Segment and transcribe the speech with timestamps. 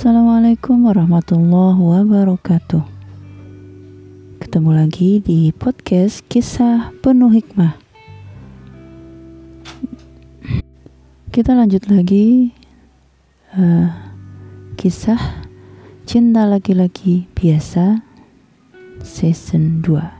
[0.00, 2.80] Assalamualaikum warahmatullahi wabarakatuh.
[4.40, 7.76] Ketemu lagi di podcast Kisah Penuh Hikmah.
[11.28, 12.48] Kita lanjut lagi
[13.52, 13.92] uh,
[14.80, 15.20] kisah
[16.08, 18.00] cinta laki-laki biasa
[19.04, 20.19] season 2.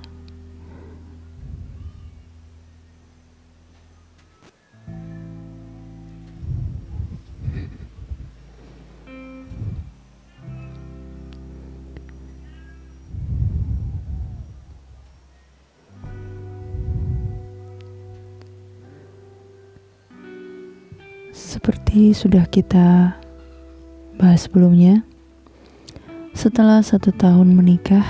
[21.91, 23.19] Seperti sudah kita
[24.15, 25.03] bahas sebelumnya,
[26.39, 28.07] setelah satu tahun menikah,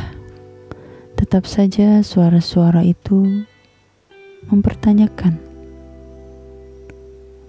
[1.16, 3.40] tetap saja suara-suara itu
[4.52, 5.40] mempertanyakan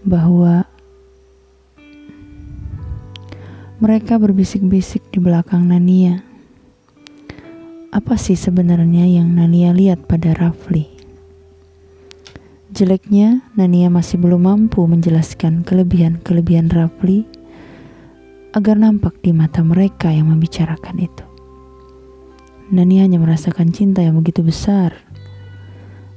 [0.08, 0.64] bahwa
[3.84, 6.24] mereka berbisik-bisik di belakang Nania.
[7.92, 10.91] Apa sih sebenarnya yang Nania lihat pada Rafli?
[12.82, 17.30] Jeleknya, Nania masih belum mampu menjelaskan kelebihan-kelebihan Rafli
[18.58, 21.22] agar nampak di mata mereka yang membicarakan itu.
[22.74, 24.98] Nania hanya merasakan cinta yang begitu besar.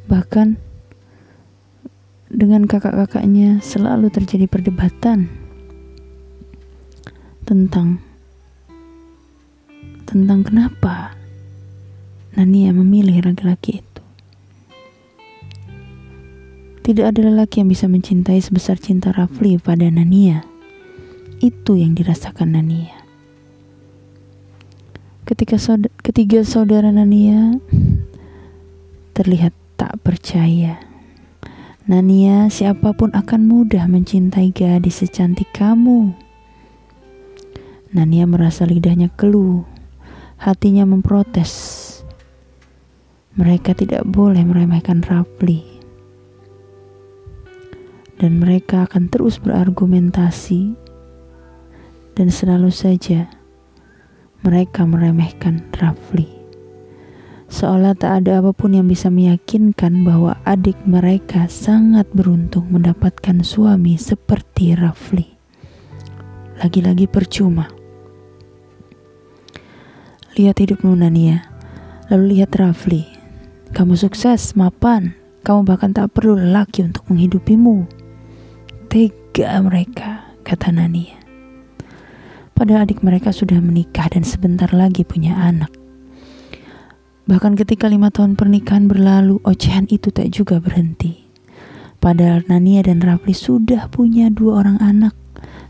[0.08, 0.56] Bahkan
[2.32, 5.28] dengan kakak-kakaknya selalu terjadi perdebatan
[7.44, 8.00] tentang
[10.08, 11.12] tentang kenapa
[12.40, 13.93] Nania memilih laki-laki itu.
[16.84, 20.44] Tidak ada lelaki yang bisa mencintai sebesar cinta Rafli pada Nania.
[21.40, 22.92] Itu yang dirasakan Nania.
[25.24, 25.56] Ketika
[26.04, 27.56] ketiga saudara Nania
[29.16, 30.76] terlihat tak percaya.
[31.88, 36.12] Nania, siapa pun akan mudah mencintai gadis secantik kamu.
[37.96, 39.64] Nania merasa lidahnya keluh,
[40.36, 41.80] hatinya memprotes.
[43.40, 45.73] Mereka tidak boleh meremehkan Rafli
[48.24, 50.72] dan mereka akan terus berargumentasi
[52.16, 53.28] dan selalu saja
[54.40, 56.24] mereka meremehkan Rafli.
[57.52, 64.00] Seolah tak ada apa pun yang bisa meyakinkan bahwa adik mereka sangat beruntung mendapatkan suami
[64.00, 65.28] seperti Rafli.
[66.64, 67.68] Lagi-lagi percuma.
[70.40, 71.44] Lihat hidup Nunania,
[72.08, 73.04] lalu lihat Rafli.
[73.76, 75.12] Kamu sukses, mapan,
[75.44, 78.03] kamu bahkan tak perlu lelaki untuk menghidupimu
[78.94, 81.18] tega mereka, kata Nania.
[82.54, 85.74] Padahal adik mereka sudah menikah dan sebentar lagi punya anak.
[87.26, 91.26] Bahkan ketika lima tahun pernikahan berlalu, ocehan itu tak juga berhenti.
[91.98, 95.18] Padahal Nania dan Rafli sudah punya dua orang anak,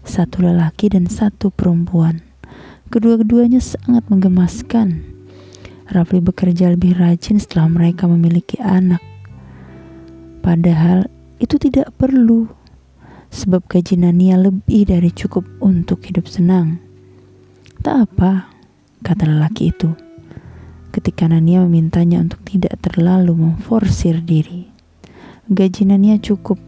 [0.04, 2.20] satu lelaki dan satu perempuan.
[2.92, 5.00] Kedua-keduanya sangat menggemaskan.
[5.88, 9.00] Rafli bekerja lebih rajin setelah mereka memiliki anak.
[10.44, 11.08] Padahal
[11.40, 12.63] itu tidak perlu
[13.34, 16.78] sebab gaji Nania lebih dari cukup untuk hidup senang.
[17.82, 18.46] Tak apa,
[19.02, 19.90] kata lelaki itu.
[20.94, 24.70] Ketika Nania memintanya untuk tidak terlalu memforsir diri.
[25.50, 26.62] Gaji Nania cukup.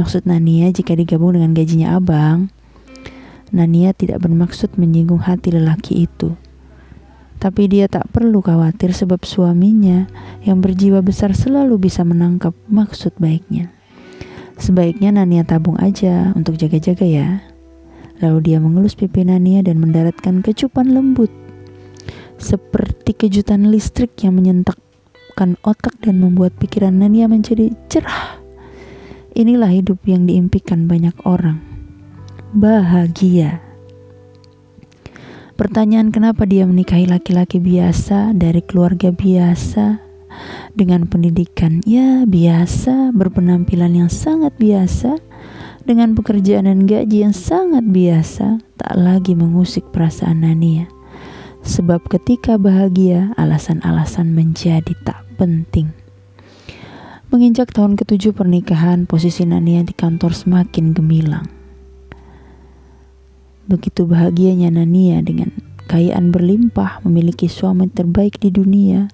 [0.00, 2.48] Maksud Nania jika digabung dengan gajinya abang.
[3.52, 6.32] Nania tidak bermaksud menyinggung hati lelaki itu.
[7.36, 10.08] Tapi dia tak perlu khawatir sebab suaminya
[10.48, 13.68] yang berjiwa besar selalu bisa menangkap maksud baiknya.
[14.60, 17.40] Sebaiknya Nania tabung aja untuk jaga-jaga ya.
[18.20, 21.32] Lalu dia mengelus pipi Nania dan mendaratkan kecupan lembut.
[22.36, 28.36] Seperti kejutan listrik yang menyentakkan otak dan membuat pikiran Nania menjadi cerah.
[29.32, 31.64] Inilah hidup yang diimpikan banyak orang.
[32.52, 33.64] Bahagia.
[35.56, 40.09] Pertanyaan kenapa dia menikahi laki-laki biasa dari keluarga biasa
[40.74, 45.18] dengan pendidikan ya biasa, berpenampilan yang sangat biasa,
[45.84, 50.86] dengan pekerjaan dan gaji yang sangat biasa, tak lagi mengusik perasaan Nania.
[51.60, 55.92] Sebab ketika bahagia, alasan-alasan menjadi tak penting.
[57.30, 61.46] Menginjak tahun ketujuh pernikahan, posisi Nania di kantor semakin gemilang.
[63.70, 65.54] Begitu bahagianya Nania dengan
[65.86, 69.10] kekayaan berlimpah, memiliki suami terbaik di dunia,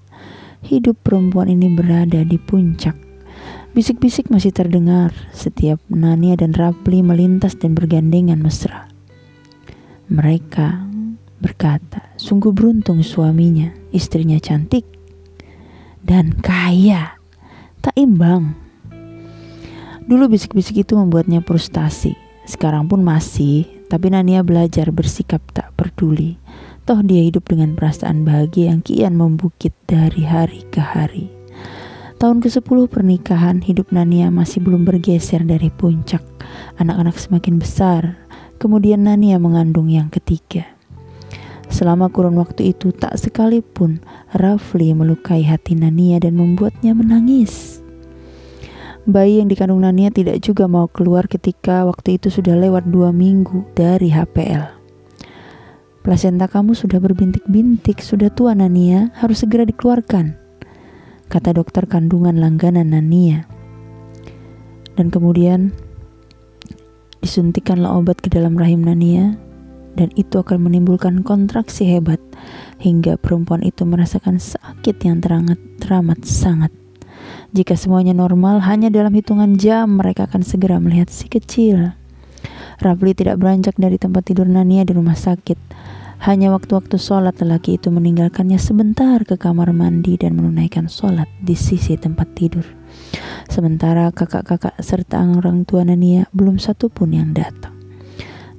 [0.65, 2.97] hidup perempuan ini berada di puncak.
[3.77, 8.89] Bisik-bisik masih terdengar setiap Nania dan Rapli melintas dan bergandengan mesra.
[10.09, 10.89] Mereka
[11.45, 14.89] berkata, sungguh beruntung suaminya, istrinya cantik
[16.01, 17.19] dan kaya,
[17.85, 18.55] tak imbang.
[20.07, 22.15] Dulu bisik-bisik itu membuatnya frustasi,
[22.47, 26.39] sekarang pun masih, tapi Nania belajar bersikap tak peduli.
[26.87, 31.27] Toh dia hidup dengan perasaan bahagia yang kian membukit dari hari ke hari.
[32.23, 36.23] Tahun ke-10 pernikahan, hidup Nania masih belum bergeser dari puncak.
[36.79, 38.15] Anak-anak semakin besar,
[38.63, 40.63] kemudian Nania mengandung yang ketiga.
[41.67, 43.99] Selama kurun waktu itu tak sekalipun
[44.31, 47.83] Rafli melukai hati Nania dan membuatnya menangis.
[49.11, 53.67] Bayi yang dikandung Nania tidak juga mau keluar ketika waktu itu sudah lewat dua minggu
[53.75, 54.76] dari HPL.
[56.07, 60.39] Plasenta kamu sudah berbintik-bintik, sudah tua Nania, harus segera dikeluarkan.
[61.27, 63.51] Kata dokter kandungan langganan Nania.
[64.95, 65.75] Dan kemudian
[67.19, 69.35] disuntikanlah obat ke dalam rahim Nania
[69.99, 72.23] dan itu akan menimbulkan kontraksi hebat
[72.79, 76.71] hingga perempuan itu merasakan sakit yang terangat, teramat sangat.
[77.51, 81.99] Jika semuanya normal, hanya dalam hitungan jam mereka akan segera melihat si kecil.
[82.81, 85.59] Rafli tidak beranjak dari tempat tidur Nania di rumah sakit.
[86.25, 92.01] Hanya waktu-waktu sholat lelaki itu meninggalkannya sebentar ke kamar mandi dan menunaikan sholat di sisi
[92.01, 92.65] tempat tidur.
[93.53, 97.77] Sementara kakak-kakak serta orang tua Nania belum satu pun yang datang.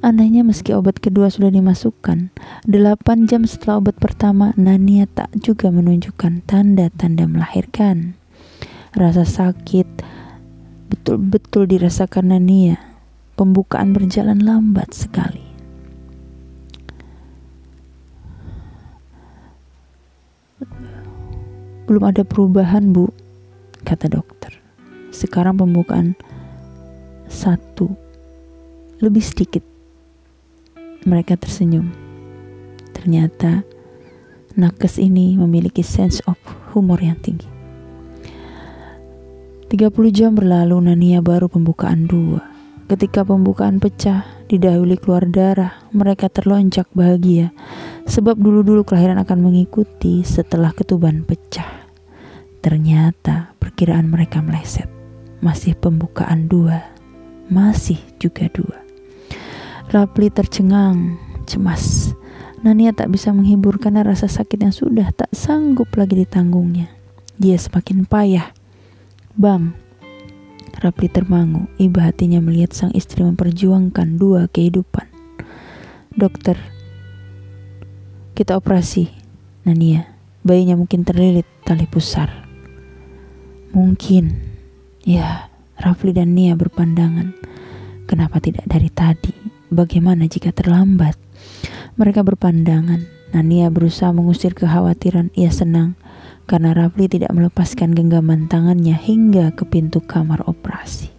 [0.05, 2.29] Anehnya meski obat kedua sudah dimasukkan,
[2.69, 8.13] delapan jam setelah obat pertama Nania tak juga menunjukkan tanda-tanda melahirkan.
[8.93, 10.05] Rasa sakit
[10.87, 12.86] betul-betul dirasakan Nania.
[13.37, 15.45] Pembukaan berjalan lambat sekali.
[21.85, 23.13] Belum ada perubahan, Bu,
[23.85, 24.57] kata dokter.
[25.13, 26.17] Sekarang pembukaan
[27.29, 27.93] satu,
[28.97, 29.61] lebih sedikit.
[31.05, 31.93] Mereka tersenyum.
[32.91, 33.61] Ternyata
[34.57, 36.41] nakes ini memiliki sense of
[36.73, 37.47] humor yang tinggi.
[39.67, 42.46] 30 jam berlalu Nania baru pembukaan dua.
[42.87, 47.51] Ketika pembukaan pecah, didahului keluar darah, mereka terlonjak bahagia
[48.07, 51.67] Sebab dulu-dulu kelahiran akan mengikuti setelah ketuban pecah.
[52.63, 54.87] Ternyata perkiraan mereka meleset.
[55.43, 56.87] Masih pembukaan dua.
[57.51, 58.79] Masih juga dua.
[59.91, 62.15] Rapli tercengang, cemas.
[62.63, 66.87] Nania tak bisa menghibur karena rasa sakit yang sudah tak sanggup lagi ditanggungnya.
[67.35, 68.55] Dia semakin payah.
[69.35, 69.75] Bang,
[70.77, 75.09] Rapli termangu, iba hatinya melihat sang istri memperjuangkan dua kehidupan.
[76.13, 76.53] Dokter,
[78.37, 79.09] kita operasi.
[79.65, 80.05] Nania,
[80.45, 82.29] bayinya mungkin terlilit tali pusar.
[83.73, 84.37] Mungkin.
[85.01, 85.49] Ya,
[85.81, 87.33] Rafli dan Nia berpandangan.
[88.05, 89.33] Kenapa tidak dari tadi?
[89.73, 91.17] Bagaimana jika terlambat?
[91.97, 93.01] Mereka berpandangan.
[93.33, 95.33] Nania berusaha mengusir kekhawatiran.
[95.33, 95.97] Ia senang
[96.47, 101.11] karena Rafli tidak melepaskan genggaman tangannya hingga ke pintu kamar operasi.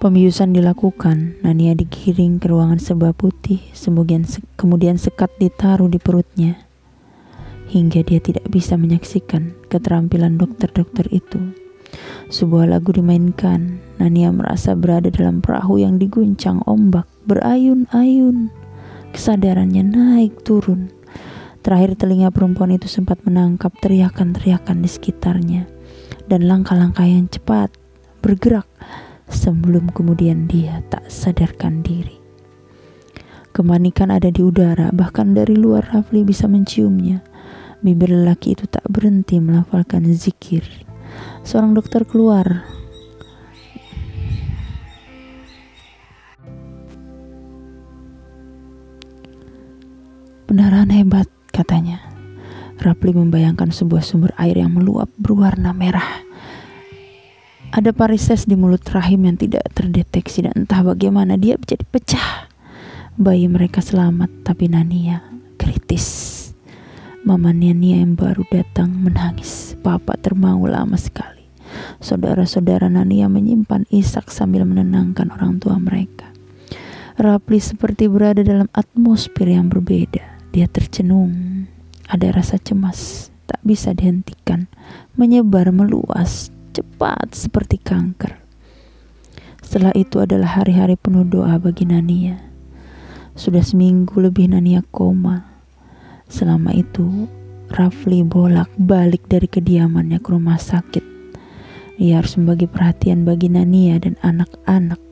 [0.00, 6.60] Pembiusan dilakukan, Nania digiring ke ruangan serba putih, kemudian, kemudian sekat ditaruh di perutnya.
[7.72, 11.56] Hingga dia tidak bisa menyaksikan keterampilan dokter-dokter itu.
[12.28, 18.52] Sebuah lagu dimainkan, Nania merasa berada dalam perahu yang diguncang ombak, berayun-ayun.
[19.14, 20.92] Kesadarannya naik turun.
[21.64, 25.64] Terakhir telinga perempuan itu sempat menangkap teriakan-teriakan di sekitarnya.
[26.28, 27.72] Dan langkah-langkah yang cepat
[28.20, 28.68] bergerak
[29.32, 32.20] sebelum kemudian dia tak sadarkan diri.
[33.56, 37.24] Kemanikan ada di udara, bahkan dari luar Rafli bisa menciumnya.
[37.80, 40.68] Bibir lelaki itu tak berhenti melafalkan zikir.
[41.48, 42.64] Seorang dokter keluar.
[50.44, 52.02] Beneran hebat, katanya.
[52.82, 56.26] Rapli membayangkan sebuah sumber air yang meluap berwarna merah
[57.74, 62.46] ada varises di mulut rahim yang tidak terdeteksi dan entah bagaimana dia jadi pecah.
[63.18, 65.26] Bayi mereka selamat tapi Nania
[65.58, 66.30] kritis.
[67.26, 69.74] Mama Nania yang baru datang menangis.
[69.82, 71.50] Papa termangu lama sekali.
[71.98, 76.30] Saudara-saudara Nania menyimpan isak sambil menenangkan orang tua mereka.
[77.18, 80.33] Rapli seperti berada dalam atmosfer yang berbeda.
[80.54, 81.66] Dia tercenung.
[82.06, 84.70] Ada rasa cemas, tak bisa dihentikan,
[85.18, 88.38] menyebar meluas cepat seperti kanker.
[89.58, 92.38] Setelah itu adalah hari-hari penuh doa bagi Nania.
[93.34, 95.42] Sudah seminggu lebih Nania koma.
[96.30, 97.26] Selama itu,
[97.74, 101.02] Rafli bolak-balik dari kediamannya ke rumah sakit.
[101.98, 105.02] Ia harus membagi perhatian bagi Nania dan anak-anak,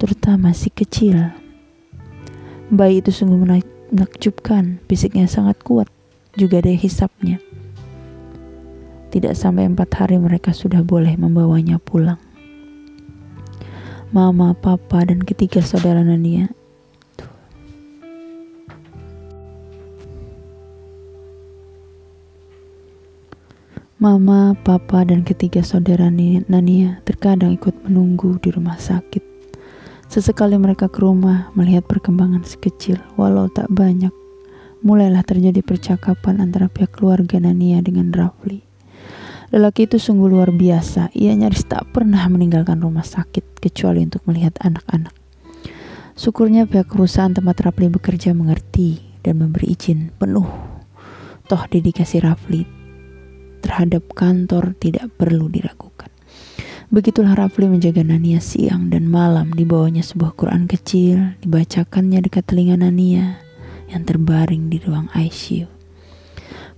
[0.00, 1.28] terutama si kecil.
[2.72, 3.36] Bayi itu sungguh
[3.92, 5.88] menakjubkan, bisiknya sangat kuat,
[6.36, 7.40] juga ada hisapnya.
[9.08, 12.20] Tidak sampai empat hari mereka sudah boleh membawanya pulang.
[14.12, 16.52] Mama, papa, dan ketiga saudara Nania,
[23.98, 29.37] Mama, papa, dan ketiga saudara Nania terkadang ikut menunggu di rumah sakit.
[30.08, 34.08] Sesekali mereka ke rumah melihat perkembangan sekecil, walau tak banyak.
[34.80, 38.64] Mulailah terjadi percakapan antara pihak keluarga Nania dengan Rafli.
[39.52, 41.12] Lelaki itu sungguh luar biasa.
[41.12, 45.12] Ia nyaris tak pernah meninggalkan rumah sakit kecuali untuk melihat anak-anak.
[46.16, 50.48] Syukurnya pihak perusahaan tempat Rafli bekerja mengerti dan memberi izin penuh.
[51.48, 52.64] Toh dedikasi Rafli
[53.60, 55.87] terhadap kantor tidak perlu diragukan.
[56.88, 63.44] Begitulah Rafli menjaga Nania siang dan malam dibawanya sebuah Quran kecil, dibacakannya dekat telinga Nania
[63.92, 65.68] yang terbaring di ruang ICU.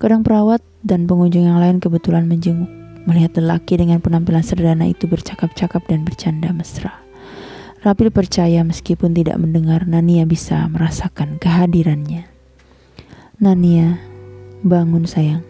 [0.02, 2.66] Kadang perawat dan pengunjung yang lain kebetulan menjenguk,
[3.06, 6.90] melihat lelaki dengan penampilan sederhana itu bercakap-cakap dan bercanda mesra.
[7.86, 12.26] Rafli percaya meskipun tidak mendengar, Nania bisa merasakan kehadirannya.
[13.38, 14.02] Nania,
[14.66, 15.49] bangun sayang.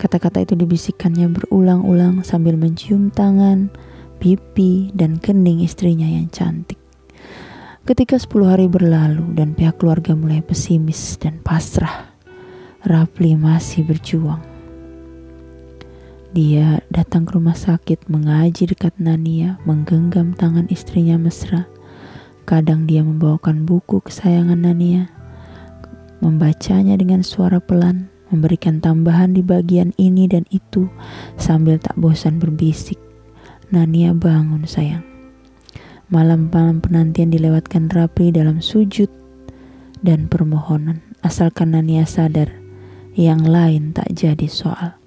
[0.00, 3.68] Kata-kata itu dibisikkannya berulang-ulang sambil mencium tangan,
[4.16, 6.80] pipi, dan kening istrinya yang cantik.
[7.84, 12.16] Ketika 10 hari berlalu dan pihak keluarga mulai pesimis dan pasrah,
[12.80, 14.40] Rafli masih berjuang.
[16.32, 21.68] Dia datang ke rumah sakit mengaji dekat Nania, menggenggam tangan istrinya mesra.
[22.48, 25.12] Kadang dia membawakan buku kesayangan Nania,
[26.24, 30.86] membacanya dengan suara pelan memberikan tambahan di bagian ini dan itu
[31.36, 32.96] sambil tak bosan berbisik.
[33.70, 35.06] Nania bangun sayang.
[36.10, 39.06] Malam-malam penantian dilewatkan rapi dalam sujud
[40.02, 41.06] dan permohonan.
[41.22, 42.50] Asalkan Nania sadar,
[43.14, 44.98] yang lain tak jadi soal.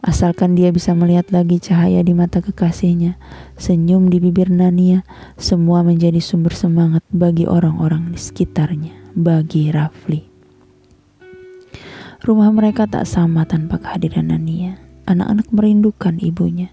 [0.00, 3.20] Asalkan dia bisa melihat lagi cahaya di mata kekasihnya,
[3.60, 5.04] senyum di bibir Nania,
[5.36, 10.29] semua menjadi sumber semangat bagi orang-orang di sekitarnya, bagi Rafli.
[12.20, 14.76] Rumah mereka tak sama tanpa kehadiran Nania.
[15.08, 16.68] Anak-anak merindukan ibunya.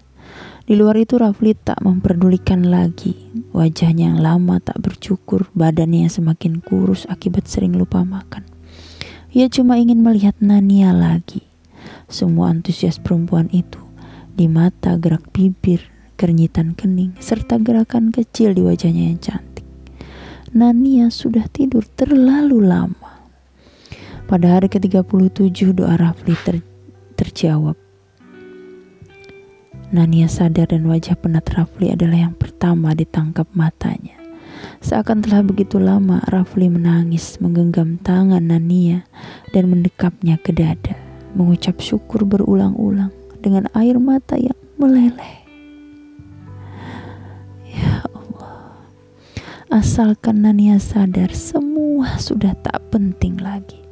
[0.68, 3.16] Di luar itu Rafli tak memperdulikan lagi.
[3.56, 8.44] Wajahnya yang lama tak bercukur, badannya yang semakin kurus akibat sering lupa makan.
[9.32, 11.48] Ia cuma ingin melihat Nania lagi.
[12.12, 13.80] Semua antusias perempuan itu
[14.38, 15.82] di mata gerak bibir,
[16.14, 19.66] kerinyitan kening, serta gerakan kecil di wajahnya yang cantik.
[20.54, 23.17] Nania sudah tidur terlalu lama.
[24.28, 26.60] Pada hari ke-37 doa Rafli ter
[27.16, 27.80] terjawab.
[29.88, 34.20] Nania sadar dan wajah penat Rafli adalah yang pertama ditangkap matanya.
[34.84, 39.08] Seakan telah begitu lama Rafli menangis menggenggam tangan Nania
[39.56, 40.92] dan mendekapnya ke dada.
[41.32, 43.08] Mengucap syukur berulang-ulang
[43.40, 45.40] dengan air mata yang meleleh.
[47.64, 48.04] Ya
[49.72, 53.87] asalkan Nania sadar semua sudah tak penting lagi.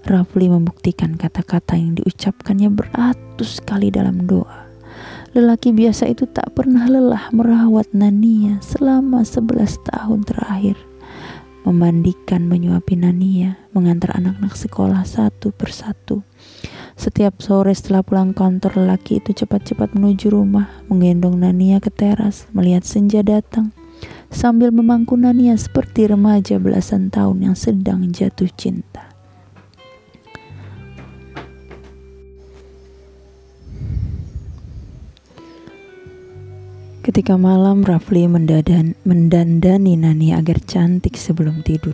[0.00, 4.70] Rafli membuktikan kata-kata yang diucapkannya beratus kali dalam doa.
[5.30, 10.74] Lelaki biasa itu tak pernah lelah merawat Nania selama sebelas tahun terakhir.
[11.62, 16.24] Memandikan, menyuapi Nania, mengantar anak-anak sekolah satu persatu.
[16.96, 22.88] Setiap sore setelah pulang kantor lelaki itu cepat-cepat menuju rumah, menggendong Nania ke teras, melihat
[22.88, 23.76] senja datang,
[24.32, 29.09] sambil memangku Nania seperti remaja belasan tahun yang sedang jatuh cinta.
[37.20, 41.92] Ketika malam, Rafli mendadan, mendandani Nani agar cantik sebelum tidur.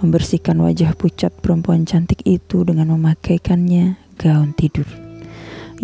[0.00, 4.88] Membersihkan wajah pucat perempuan cantik itu dengan memakaikannya gaun tidur.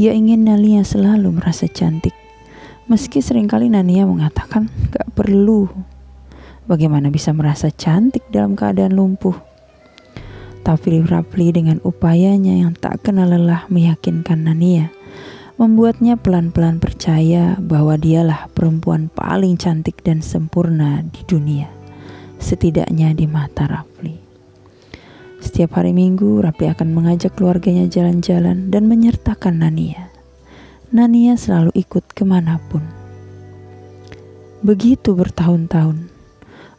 [0.01, 2.17] Ia ingin Nalia selalu merasa cantik.
[2.89, 5.69] Meski sering kali Nania mengatakan gak perlu.
[6.65, 9.37] Bagaimana bisa merasa cantik dalam keadaan lumpuh?
[10.65, 14.89] Tapi Rafli dengan upayanya yang tak kenal lelah meyakinkan Nania
[15.63, 21.71] membuatnya pelan-pelan percaya bahwa dialah perempuan paling cantik dan sempurna di dunia,
[22.43, 24.19] setidaknya di mata Rafli.
[25.39, 30.11] Setiap hari Minggu, Rafli akan mengajak keluarganya jalan-jalan dan menyertakan Nania.
[30.91, 32.83] Nania selalu ikut ke mana pun.
[34.67, 36.11] Begitu bertahun-tahun.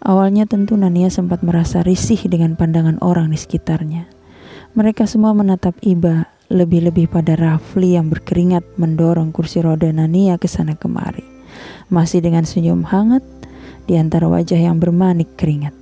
[0.04, 4.12] Awalnya tentu Nania sempat merasa risih dengan pandangan orang di sekitarnya.
[4.76, 10.76] Mereka semua menatap Iba lebih-lebih pada Rafli yang berkeringat mendorong kursi roda Nania ke sana
[10.76, 11.24] kemari.
[11.88, 13.24] Masih dengan senyum hangat
[13.88, 15.76] di antara wajah yang bermanik keringat.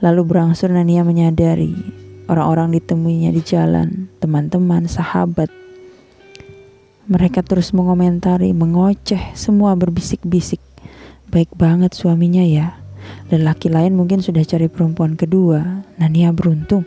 [0.00, 1.76] Lalu berangsur Nania menyadari
[2.30, 5.52] orang-orang ditemuinya di jalan, teman-teman, sahabat.
[7.10, 10.62] Mereka terus mengomentari, mengoceh, semua berbisik-bisik.
[11.28, 12.78] Baik banget suaminya ya.
[13.28, 15.82] Lelaki lain mungkin sudah cari perempuan kedua.
[15.98, 16.86] Nania beruntung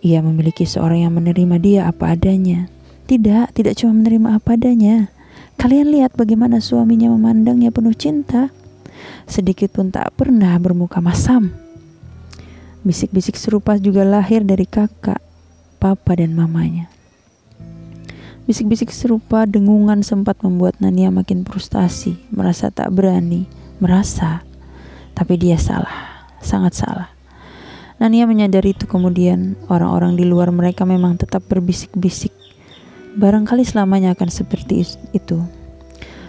[0.00, 2.72] ia memiliki seorang yang menerima dia apa adanya.
[3.04, 5.12] Tidak, tidak cuma menerima apa adanya.
[5.60, 8.48] Kalian lihat bagaimana suaminya memandangnya penuh cinta.
[9.28, 11.52] Sedikit pun tak pernah bermuka masam.
[12.80, 15.20] Bisik-bisik serupa juga lahir dari kakak,
[15.76, 16.88] papa, dan mamanya.
[18.48, 23.44] Bisik-bisik serupa dengungan sempat membuat Nania makin frustasi, merasa tak berani,
[23.84, 24.40] merasa,
[25.12, 27.19] tapi dia salah, sangat salah.
[28.00, 32.32] Nania menyadari itu kemudian orang-orang di luar mereka memang tetap berbisik-bisik
[33.10, 35.42] Barangkali selamanya akan seperti itu.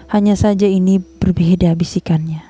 [0.09, 2.41] Hanya saja ini berbeda bisikannya.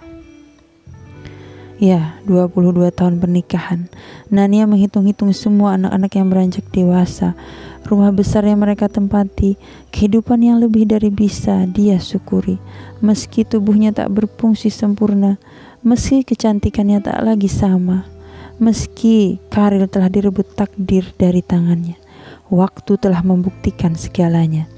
[1.83, 3.91] Ya, 22 tahun pernikahan.
[4.31, 7.35] Nania menghitung-hitung semua anak-anak yang beranjak dewasa,
[7.83, 9.59] rumah besar yang mereka tempati,
[9.91, 12.55] kehidupan yang lebih dari bisa dia syukuri.
[13.03, 15.41] Meski tubuhnya tak berfungsi sempurna,
[15.83, 18.07] meski kecantikannya tak lagi sama,
[18.61, 21.97] meski karir telah direbut takdir dari tangannya.
[22.53, 24.69] Waktu telah membuktikan segalanya.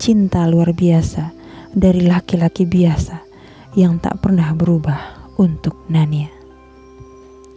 [0.00, 1.36] Cinta luar biasa
[1.76, 3.20] dari laki-laki biasa
[3.76, 6.32] yang tak pernah berubah untuk Nania.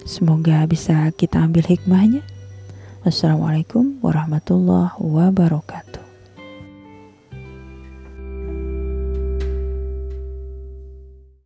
[0.03, 2.25] Semoga bisa kita ambil hikmahnya.
[3.07, 6.10] Wassalamualaikum warahmatullahi wabarakatuh.